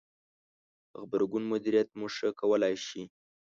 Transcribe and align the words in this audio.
-د 0.01 0.93
غبرګون 1.01 1.43
مدیریت 1.51 1.89
مو 1.97 2.07
ښه 2.15 2.29
کولای 2.39 2.75
ش 2.85 2.87
ئ 3.01 3.03